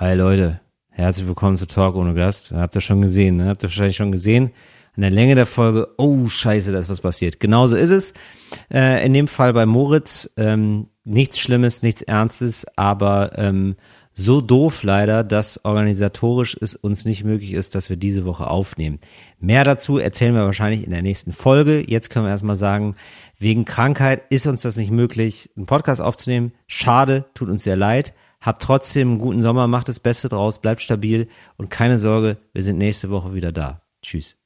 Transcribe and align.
Hi 0.00 0.14
Leute, 0.14 0.62
herzlich 0.88 1.26
willkommen 1.26 1.58
zu 1.58 1.66
Talk 1.66 1.94
ohne 1.94 2.14
Gast. 2.14 2.52
Habt 2.52 2.74
ihr 2.74 2.80
schon 2.80 3.02
gesehen, 3.02 3.36
ne? 3.36 3.48
Habt 3.48 3.62
ihr 3.62 3.68
wahrscheinlich 3.68 3.96
schon 3.96 4.12
gesehen. 4.12 4.50
An 4.96 5.02
der 5.02 5.10
Länge 5.10 5.34
der 5.34 5.44
Folge, 5.44 5.88
oh 5.98 6.26
scheiße, 6.26 6.72
da 6.72 6.78
ist 6.78 6.88
was 6.88 7.02
passiert. 7.02 7.38
Genauso 7.38 7.76
ist 7.76 7.90
es. 7.90 8.14
Äh, 8.72 9.04
in 9.04 9.12
dem 9.12 9.28
Fall 9.28 9.52
bei 9.52 9.66
Moritz, 9.66 10.30
ähm, 10.38 10.86
nichts 11.04 11.38
Schlimmes, 11.38 11.82
nichts 11.82 12.00
Ernstes, 12.00 12.64
aber 12.76 13.32
ähm, 13.36 13.76
so 14.14 14.40
doof 14.40 14.84
leider, 14.84 15.22
dass 15.22 15.66
organisatorisch 15.66 16.56
es 16.58 16.74
uns 16.74 17.04
nicht 17.04 17.24
möglich 17.24 17.52
ist, 17.52 17.74
dass 17.74 17.90
wir 17.90 17.98
diese 17.98 18.24
Woche 18.24 18.46
aufnehmen. 18.46 19.00
Mehr 19.38 19.64
dazu 19.64 19.98
erzählen 19.98 20.32
wir 20.32 20.46
wahrscheinlich 20.46 20.82
in 20.82 20.92
der 20.92 21.02
nächsten 21.02 21.32
Folge. 21.32 21.84
Jetzt 21.86 22.08
können 22.08 22.24
wir 22.24 22.30
erstmal 22.30 22.56
sagen, 22.56 22.96
wegen 23.38 23.66
Krankheit 23.66 24.22
ist 24.30 24.46
uns 24.46 24.62
das 24.62 24.76
nicht 24.76 24.92
möglich, 24.92 25.50
einen 25.58 25.66
Podcast 25.66 26.00
aufzunehmen. 26.00 26.52
Schade, 26.66 27.26
tut 27.34 27.50
uns 27.50 27.64
sehr 27.64 27.76
leid. 27.76 28.14
Habt 28.40 28.62
trotzdem 28.62 29.08
einen 29.08 29.18
guten 29.18 29.42
Sommer, 29.42 29.66
macht 29.66 29.88
das 29.88 30.00
Beste 30.00 30.28
draus, 30.28 30.60
bleibt 30.60 30.80
stabil 30.80 31.28
und 31.56 31.70
keine 31.70 31.98
Sorge, 31.98 32.38
wir 32.54 32.62
sind 32.62 32.78
nächste 32.78 33.10
Woche 33.10 33.34
wieder 33.34 33.52
da. 33.52 33.82
Tschüss. 34.02 34.36